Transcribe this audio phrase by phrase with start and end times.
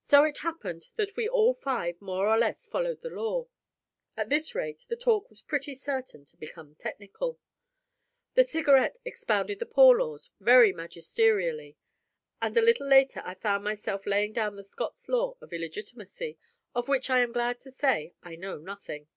[0.00, 3.46] So it happened that we all five more or less followed the law.
[4.16, 7.38] At this rate, the talk was pretty certain to become technical.
[8.36, 11.76] The Cigarette expounded the Poor Laws very magisterially.
[12.40, 16.38] And a little later I found myself laying down the Scots Law of Illegitimacy,
[16.74, 19.08] of which I am glad to say I know nothing.